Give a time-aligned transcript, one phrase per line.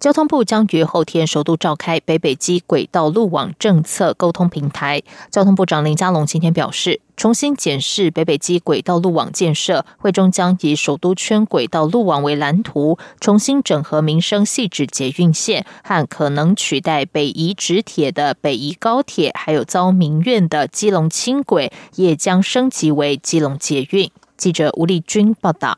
[0.00, 5.02] 交通部将于后天首度召开北北基轨道路网政策沟通平台。
[5.30, 24.10] 交通部长林佳龙今天表示，重新检视北北基轨道路网建设，会中将以首都圈轨道路网为蓝图，重新整合民生细致捷运线和可能取代北宜直铁的北宜高铁，还有遭民怨的基隆轻轨，也将升级为基隆捷运。
[24.38, 25.76] 记者吴丽君报道。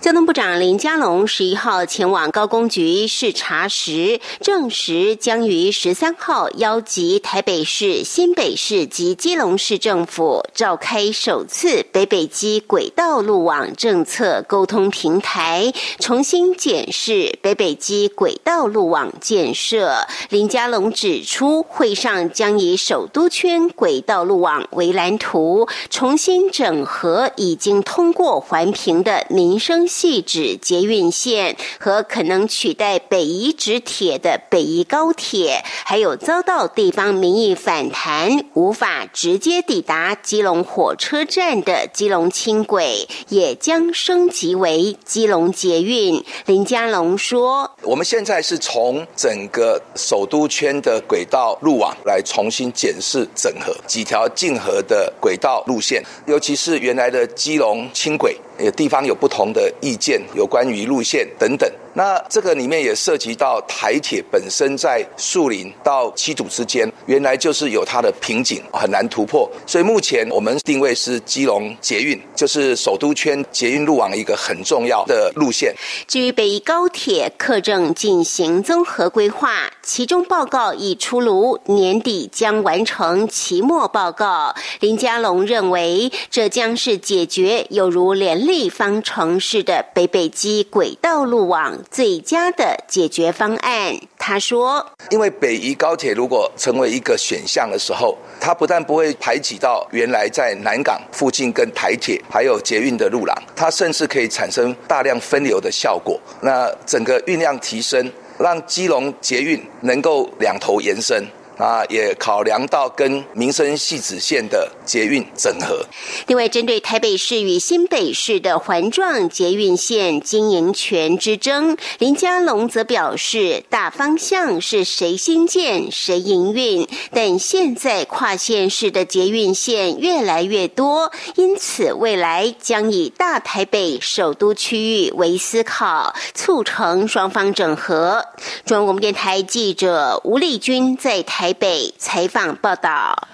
[0.00, 20.06] 交通部长林佳龙十一号前往高工局视察时，证实将于十三号邀集台北市、新北市及基隆市政府召开首次北北基轨道路网政策沟通平台，重新检视北北基轨道路网建设。
[20.28, 29.61] 林佳龙指出，会上将以首都圈轨道路网为蓝图，重新整合已经通过环评的民。
[29.62, 46.20] 生系指捷运线和可能取代北宜直铁的北宜高铁，还有遭到地方民意反弹无法直接抵达基隆火车站的基隆轻轨，也将升级为基隆捷运。
[46.46, 61.68] 林佳龙说：“我们现在是从整个首都圈的轨道路网来重新检视整合几条竞合的轨道路线，尤其是原来的基隆轻轨。”有地方有不同的意见，有关于路线等等。
[61.94, 69.50] 那这个里面也涉及到台铁本身在树林到七堵之间，原来就是有它的瓶颈，很难突破。
[69.66, 75.74] 所以目前我们定位是基隆捷运，就是首都圈捷运路网一个很重要的路线。
[76.08, 84.54] 至于北宜高铁，客正进行综合规划，其中报告已出炉，年底将完成期末报告。
[84.80, 91.81] 林佳龙认为，这将是解决有如联立方程式的北北基轨道路网。
[91.90, 106.20] 最佳的解决方案，他说：“因为北宜高铁如果成为一个选项的时候，它不但不会排挤到原来在南港附近跟台铁还有捷运的路廊，它甚至可以产生大量分流的效果。
[106.40, 111.26] 那整个运量提升，让基隆捷运能够两头延伸。”
[111.58, 115.84] 啊，也考量到跟民生系子线的捷运整合。
[116.26, 138.24] 另外，针对台北市与新北市的环状捷运线经营权之争，林佳龙则表示，大方向是谁新建谁营运，但现在跨县市的捷运线越来越多，因此未来将以大台北首都区域为思考，促成双方整合。
[138.64, 141.51] 中央广播电台记者吴丽君在台。
[141.52, 143.28] 台北采访报道：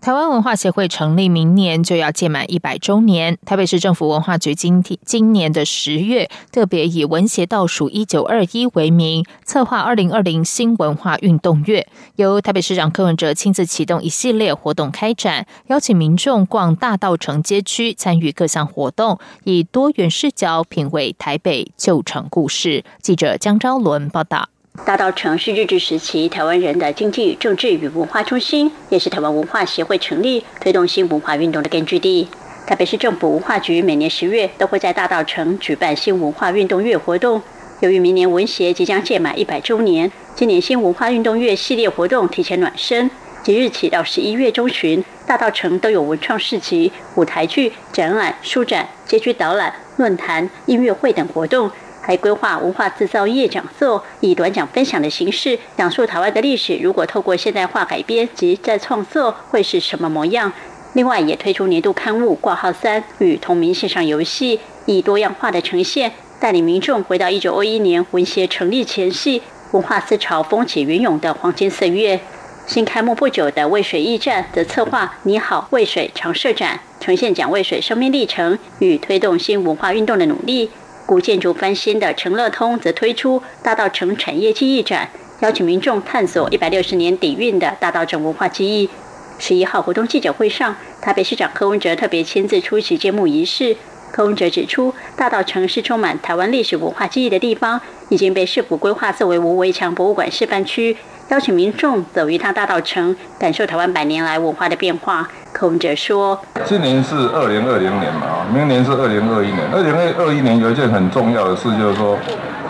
[0.00, 3.38] 台湾文化协会成立，明年就要届满一百周年。
[3.46, 11.86] 台北市政府文化局今天今年的十月，特别以“文协倒数一九二一”为名，策划二零二零新文化运动月，
[12.16, 22.84] 由台北市长柯文哲亲自启动一系列活动开展，邀请民众逛大道城街区，参与各项活动，以多元视角品味台北旧城故事。
[23.00, 24.48] 记者江昭伦报道。
[24.86, 32.28] 大稻城是日治时期台湾人的经济、政治与文化中心，也是台湾文化协会成立、推动新文化运动的根据地。
[32.66, 37.42] 台北市政府文化局每年十月都会在大稻城举办新文化运动月活动。
[37.80, 43.10] 由于明年文协即将届满一百周年，今年新文化运动月系列活动提前暖身，
[43.42, 51.70] 即日起到十一月中旬，大稻城都有文创市集、舞台剧、展览、书展、街区导览、论坛、音乐会等活动。
[52.00, 56.76] 还规划文化制造业讲座，以短讲分享的形式讲述台湾的历史。
[56.82, 60.52] 如果透过现代化改编及再创作，会是什么模样？
[60.94, 66.10] 另外，也推出年度刊物《挂号三》与同名线上游戏，以多样化的呈现，
[66.40, 72.18] 带领民众回到一九二一年文协成立前夕，文化思潮风起云涌的黄金岁月。
[72.66, 80.70] 新开幕不久的渭水驿站，则策划“你好，渭水”常设展，呈现蒋渭水生命历程与推动新文化运动的努力。
[81.10, 85.10] 古建筑翻新的成乐通则推出大道城产业记忆展，
[85.40, 88.88] 邀请民众探索一百六十年底蕴的大道城文化记忆。
[89.36, 93.76] 十一号活动记者会上，台北市长柯文哲特别亲自出席揭幕仪式。
[94.12, 100.96] 柯文哲指出，大道城是充满台湾历史文化记忆的地方，已经被市府规划作为无围墙博物馆示范区，
[101.30, 105.28] 邀请民众走一趟大道城，感受台湾百年来文化的变化。
[105.52, 106.36] 柯文哲说
[106.66, 109.60] ：“今年是二零二零年嘛，明年是二零二一年。
[109.72, 112.18] 二零二二一年有一件很重要的事，就是说，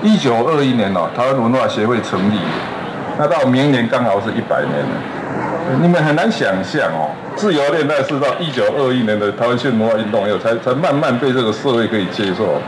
[0.02, 2.36] 一九二一年哦，台湾文化协会成立，
[3.18, 5.80] 那到明年刚好是一百年了。
[5.80, 12.60] 你们很难想象哦，自由恋爱是到一九二一年的台湾新文化运动以后，才才慢慢被这个社会可以接受。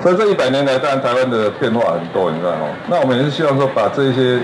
[0.00, 2.68] 所以这一百年来，当然台湾的变化很多，你知道吗？
[2.86, 4.38] 那我们也是希望说，把这些。”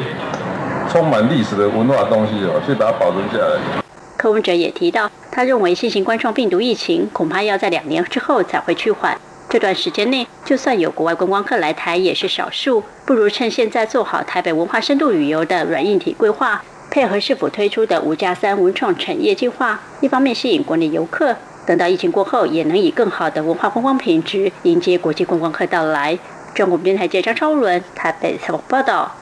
[0.90, 3.82] 充满历史的文化东西哦，去把它保存下来。
[4.16, 9.16] 柯文哲也提到，他认为新型冠状病毒疫情恐怕要在两年之后才会趋缓。
[9.48, 12.82] 这段时间内，就算有国外观光客来台，也是少数。
[13.06, 26.18] 不如趁现在做好台北文化深度旅游的软硬体规划，配合是否推出的五加三文创产业计划，一方面吸引国内游客，等到疫情过后，也能以更好的文化观光品质迎接国际观光客到来。
[26.54, 29.14] 中国电台记者张超伦台北采访报道。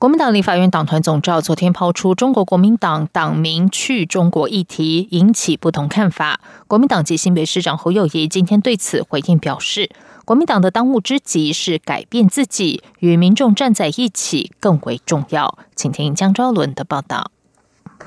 [0.00, 6.40] 国民党立法院党团总召昨天抛出中国国民党党名去中国议题，引起不同看法。
[6.66, 9.90] 国民党籍新北市长侯友谊今天对此回应表示，
[10.24, 15.58] 国民党的当务之急是改变自己，与民众站在一起更为重要。
[15.76, 17.30] 请听江昭伦的报道。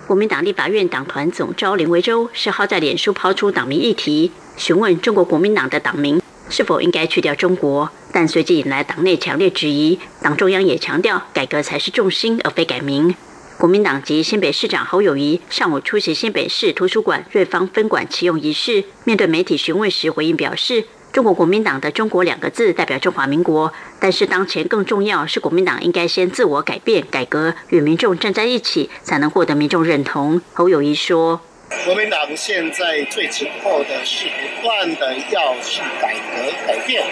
[0.07, 6.19] 国民党立法院党团总召林维洲十号在脸书抛出党名议题，询问中国国民党的党名。
[6.53, 7.89] 是否应该去掉中国？
[8.11, 9.97] 但随即引来党内强烈质疑。
[10.21, 13.15] 党中央也强调，改革才是重心，而非改名。
[13.57, 31.41] 国民党籍新北市长侯友谊上午出席新北市图书馆瑞芳分馆启用仪式，面对媒体询问时回应表示：“中国国民党的‘中国’两个字代表中华民国，但是当前更重要是国民党应该先自我改变、改革，与民众站在一起，才能获得民众认同。”侯友谊说。
[31.85, 37.03] 国民党现在最紧迫的是不断的要去改革改变，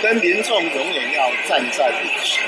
[0.00, 2.38] 跟民众永远要站在一起，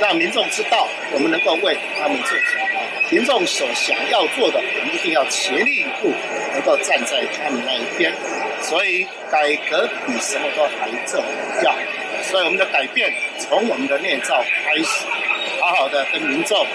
[0.00, 2.80] 让民众知道我们能够为他们做什么。
[3.10, 6.12] 民众所想要做的，我们一定要全力以赴，
[6.52, 8.12] 能够站在他们那一边。
[8.60, 11.24] 所以改革比什么都还重
[11.64, 11.74] 要。
[12.22, 15.06] 所以我们的改变从我们的内造开始，
[15.58, 16.66] 好好的跟民众。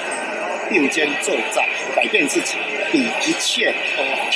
[0.69, 1.65] 并肩作战，
[1.95, 2.55] 改变自己，
[2.91, 4.31] 比一切都好。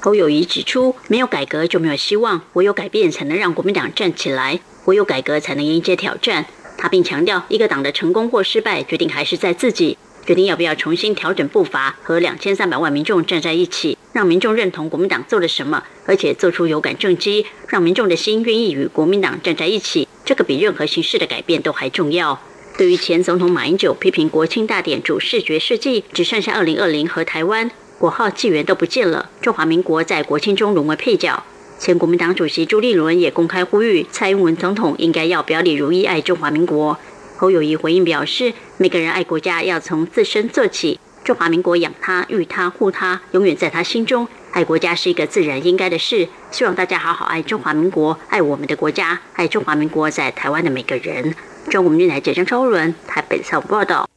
[0.00, 6.46] 侯友谊指出，没有改革就没有希望，唯有改变才能让国民党站起来，唯有改革才能迎接挑战。
[6.76, 20.06] 他并强调，一个党的成功或失败，决定还是在自己，决定要不要重新调整步伐，和两千三百万民众站在一起，让民众认同国民党做了什么，而且做出有感政绩，让民众的心愿意与国民党站在一起。
[20.24, 22.40] 这个比任何形式的改变都还重要。
[22.78, 31.42] 对于前总统马英九批评国庆大典主视觉设计，只剩下二零二零和台湾国号纪元都不见了，中华民国在国庆中沦为配角。
[31.80, 36.96] 前国民党主席朱立伦也公开呼吁蔡英文总统应该要表里如一，爱中华民国。
[37.36, 44.28] 侯友谊回应表示，每个人爱国家要从自身做起，中华民国养他、育他、护他，永远在他心中。
[44.52, 51.34] 爱国家是一个自然应该的事，希望大家好好爱中华民国，爱我们的国家，爱中华民国在台湾的每个人。
[51.68, 54.08] 中国电台记者张超伦台北采访报道。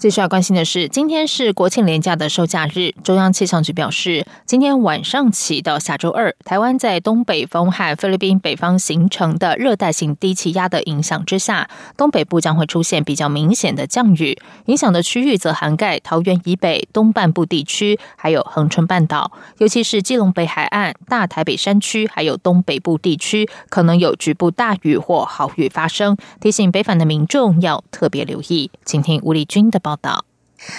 [0.00, 2.90] 最需要关心的是，今天是国庆连假的收假日。
[3.04, 11.68] 中央气象局表示，今天晚上起到下周二，台湾在东北风和菲律宾北方形成的热带性低气压的影响之下，
[11.98, 28.70] 东北部将会出现比较明显的降雨，影响的区域则涵盖桃园以北东半部地区，还有恒春半岛，尤其是基隆北海岸、大台北山区，还有东北部地区，可能有局部大雨或豪雨发生，提醒北返的民众要特别留意。
[28.86, 29.89] 请听吴丽君的报。
[29.90, 30.29] 报道。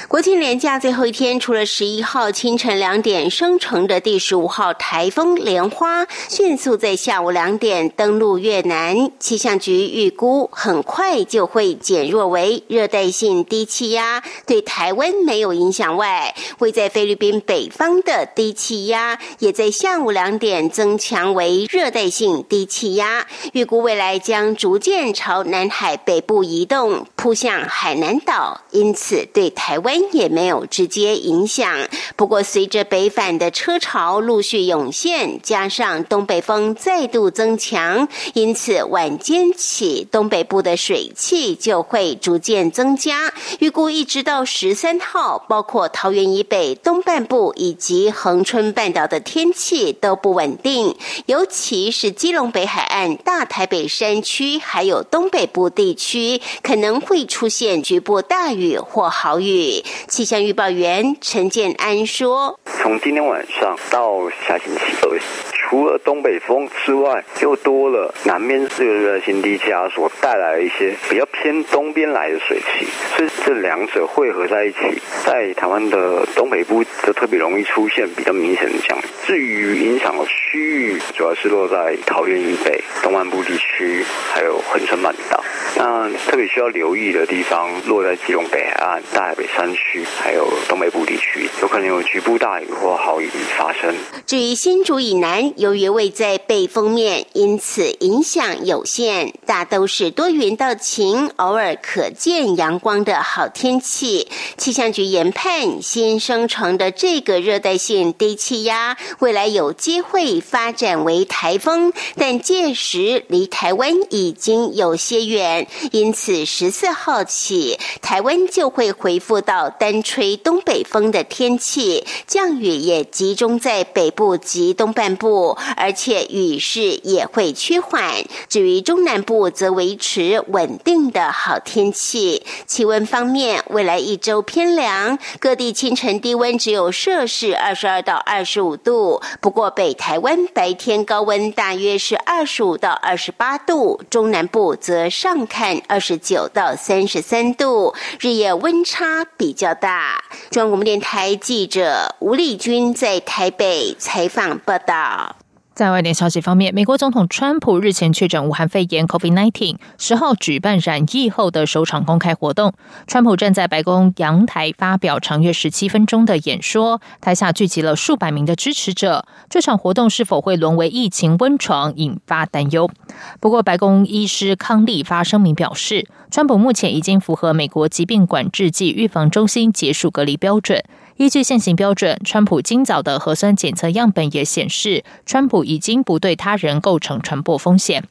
[0.07, 29.70] 国庆连假最后一天，除了十一号清晨两点生成的第十五号台风莲花迅速在下午两点登陆越南，气象局预估很快就会减弱为热带性低气压，对台湾没有影响外，位在菲律宾北方的低气压也在下午两点增强为热带性低气压，预估未来将逐渐朝南海北部移动，扑向海南岛，因此对台。
[29.71, 31.87] 台湾也没有直接影响，
[32.17, 43.31] 不过随着北返的车潮陆续涌现，加上东北风再度增强，因此晚间起东北部的水汽就会逐渐增加。
[43.59, 50.93] 预估一直到十三号，包括桃园以北东半部以及恒春半岛的天气都不稳定，
[51.27, 59.60] 尤其是基隆北海岸、大台北山区还有东北部地区，可能会出现局部大雨或豪雨。
[60.07, 65.19] 气象预报员陈建安说：“从今天晚上到下星期二，
[65.51, 74.77] 除了东北风之外，又多了南边这个热带性低气压所带来一些比较偏东边来的水汽，所以这两者汇合在一起，
[75.25, 79.01] 在台湾的东北部就特别容易出现比较明显的降雨。
[79.25, 84.03] 至于影响的区域，主要是落在桃园以北、东南部地区，
[84.33, 85.43] 还有恒春半岛。
[85.77, 93.93] 那特别需要留意的地方，落在基隆北海岸、大海北山区，还有东北部地区，有可能有局部大雨或豪雨发生。
[94.25, 104.27] 至于新竹以南，由于位在背风面，因此影响有限，大都是多云到晴，偶尔可见阳光的好天气。
[104.57, 128.23] 气象局研判，新生成的这个热带性低气压，未来有机会发展为台风，但届时离台湾已经有些远，因此十四号起，台湾就会回复到单吹东北风的天气，降雨也集中在北部及东半部，而且雨势也会趋缓。
[128.47, 132.43] 至于中南部，则维持稳定的好天气。
[132.65, 139.21] 气温方面，未来一周偏凉，各地清晨低温只有摄氏二十二到二十五度。
[139.39, 150.23] 不过北台湾白天高温大约是二十五到二十八度，中南部则上看二十九到三十三度，日夜温差比较大。
[150.49, 155.40] 中央广播电台记者吴丽君在台北采访报道。
[155.73, 162.73] 在外电消息方面，美国总统川普日前确诊武汉肺炎 （COVID-19），十号举办染疫后的首场公开活动。
[163.07, 169.25] 川普站在白宫阳台发表长约十七分钟的演说，台下聚集了数百名的支持者。
[169.49, 172.91] 这场活动是否会沦为疫情温床，引发担忧。
[173.39, 180.83] 不过，白宫医师康利发声明表示，川普目前已经符合美国疾病管制及预防中心结束隔离标准。
[181.21, 188.05] 依据现行标准，川普今早的核酸检测样本也显示，川普已经不对他人构成传播风险。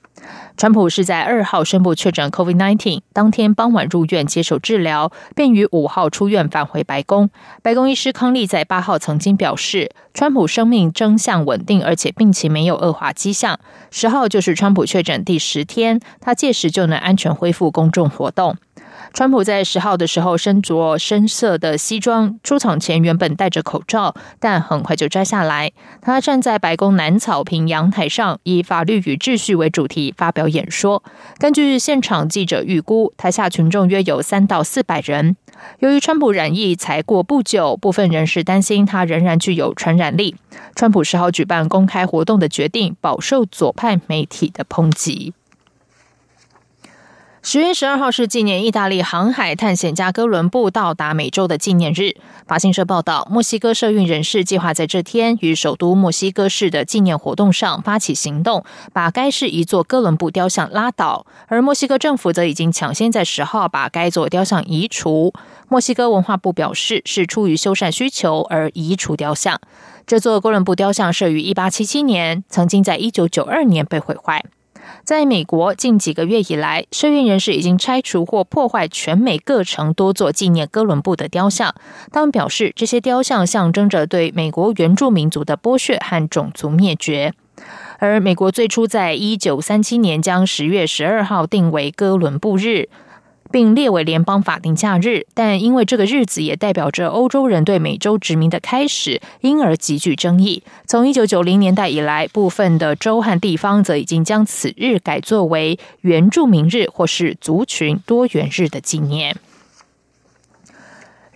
[0.56, 7.30] 川普是在二号宣布确诊 COVID-19，当天傍晚入院接受治疗，便于五号出院返回白宫。
[7.62, 13.58] 白宫医师康利在八号曾经表示，川普生命征象稳定，而且病情没有恶化迹象。
[13.90, 18.56] 十号就是川普确诊第十天，他届时就能安全恢复公众活动。
[19.12, 25.72] 川普在十号的时候身着深色的西装出场前，原本戴着口罩，但很快就摘下来。
[26.00, 31.02] 他站在白宫南草坪阳台上，以“法律与秩序”为主题发表演说。
[31.38, 35.36] 根据现场记者预估，台下群众约有三到四百人。
[35.80, 40.36] 由于川普染疫才过不久，部分人士担心他仍然具有传染力。
[40.74, 45.34] 川普十号举办公开活动的决定，饱受左派媒体的抨击。
[47.52, 52.14] 十月十二号是纪念意大利航海探险家哥伦布到达美洲的纪念日。
[52.46, 61.26] 法新社报道，墨西哥社运人士计划在这天于首都墨西哥市的纪念活动上发起行动，把该市一座哥伦布雕像拉倒。
[61.48, 65.32] 而墨西哥政府则已经抢先在十号把该座雕像移除。
[65.68, 69.60] 墨西哥文化部表示，是出于修缮需求而移除雕像。
[70.06, 74.44] 这座哥伦布雕像设于一八七七年，曾经在一九九二年被毁坏。
[75.04, 81.74] 在美国，近几个月以来，社运人士已经拆除或破坏全美各城多座纪念哥伦布的雕像。
[82.12, 87.34] 他们表示，这些雕像象征着对美国原住民族的剥削和种族灭绝。
[87.98, 92.88] 而美国最初在一九三七年将十月十二号定为哥伦布日。
[93.50, 100.62] 并列为联邦法定假日，但因为这个日子也代表着欧洲人对美洲殖民的开始，因而极具争议。
[100.86, 109.36] 从一九九零年代以来，部分的州和地方则已经将此日改作为原住民日或是族群多元日的纪念。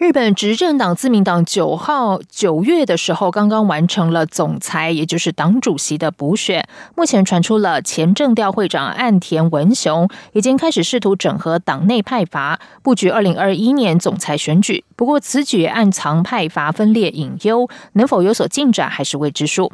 [0.05, 6.69] 日本执政党自民党九号九月的时候，刚刚完成了总裁，也就是党主席的补选。
[6.95, 14.85] 目前传出了前政调会长岸田文雄已经开始试图整合党内派阀，布局二零二一年总裁选举。
[14.95, 19.73] 不过此举暗藏派阀分裂隐忧，能否有所进展还是未知数。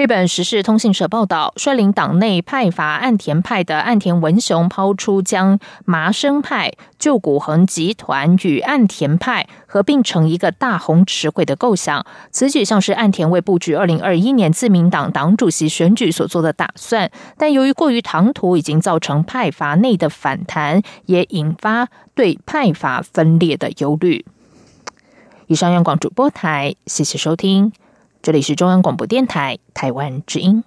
[0.00, 12.06] 日本时事通信社报道，率领党内派阀岸田派的岸田文雄抛出将麻生派、旧谷横集团与岸田派合并成一个大红池会的构想。
[12.30, 24.24] 此举像是岸田为布局二零二一年自民党党主席选举所做的打算，但由于过于唐突，已经造成派阀内的反弹，也引发对派阀分裂的忧虑。
[25.48, 27.70] 以上，央广主播台，谢谢收听。
[28.22, 30.62] 这里是中央广播电台台湾之音。